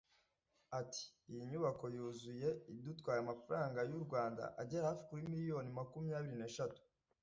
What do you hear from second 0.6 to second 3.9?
Ati “Iyi nyubako yuzuye idutwaye amafaranga